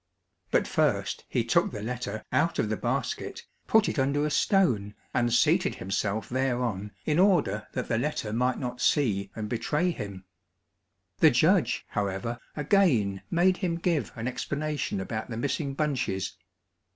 But 0.49 0.67
first 0.67 1.25
he 1.29 1.43
took 1.45 1.69
the 1.69 1.83
letter 1.83 2.25
out 2.31 2.57
of 2.57 2.69
the 2.69 2.75
basket, 2.75 3.43
put 3.67 3.87
it 3.87 3.99
under 3.99 4.25
a 4.25 4.31
stone 4.31 4.95
and 5.13 5.31
seated 5.31 5.75
himself 5.75 6.27
thereon 6.27 6.91
in 7.05 7.19
order 7.19 7.67
that 7.73 7.87
the 7.87 7.99
letter 7.99 8.33
might 8.33 8.57
not 8.57 8.81
see 8.81 9.29
and 9.35 9.47
betray 9.47 9.91
him. 9.91 10.25
The 11.19 11.29
judge, 11.29 11.85
however, 11.89 12.39
again 12.55 13.21
made 13.29 13.57
him 13.57 13.75
give 13.75 14.11
an 14.15 14.27
explanation 14.27 14.99
about 14.99 15.29
the 15.29 15.37
missing 15.37 15.75
bunches. 15.75 16.35